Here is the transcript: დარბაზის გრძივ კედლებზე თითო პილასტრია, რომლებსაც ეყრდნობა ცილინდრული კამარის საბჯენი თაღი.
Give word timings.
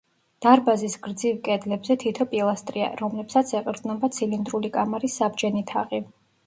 დარბაზის 0.43 0.95
გრძივ 1.03 1.37
კედლებზე 1.49 1.97
თითო 2.05 2.27
პილასტრია, 2.33 2.89
რომლებსაც 3.03 3.55
ეყრდნობა 3.61 4.11
ცილინდრული 4.19 4.77
კამარის 4.81 5.21
საბჯენი 5.23 5.67
თაღი. 5.75 6.05